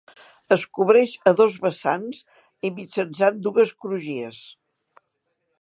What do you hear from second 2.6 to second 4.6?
i mitjançant dues crugies.